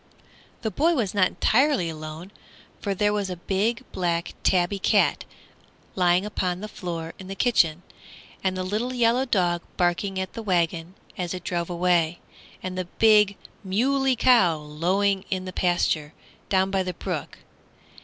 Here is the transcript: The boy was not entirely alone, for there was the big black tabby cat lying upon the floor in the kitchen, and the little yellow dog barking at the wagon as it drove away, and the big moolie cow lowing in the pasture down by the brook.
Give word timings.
The 0.63 0.71
boy 0.71 0.95
was 0.95 1.13
not 1.13 1.27
entirely 1.27 1.87
alone, 1.87 2.31
for 2.81 2.95
there 2.95 3.13
was 3.13 3.27
the 3.27 3.35
big 3.35 3.83
black 3.91 4.33
tabby 4.41 4.79
cat 4.79 5.25
lying 5.93 6.25
upon 6.25 6.59
the 6.59 6.67
floor 6.67 7.13
in 7.19 7.27
the 7.27 7.35
kitchen, 7.35 7.83
and 8.43 8.57
the 8.57 8.63
little 8.63 8.95
yellow 8.95 9.25
dog 9.27 9.61
barking 9.77 10.19
at 10.19 10.33
the 10.33 10.41
wagon 10.41 10.95
as 11.19 11.35
it 11.35 11.43
drove 11.43 11.69
away, 11.69 12.19
and 12.63 12.75
the 12.75 12.85
big 12.85 13.37
moolie 13.63 14.15
cow 14.17 14.55
lowing 14.57 15.23
in 15.29 15.45
the 15.45 15.53
pasture 15.53 16.15
down 16.49 16.71
by 16.71 16.81
the 16.81 16.95
brook. 16.95 17.37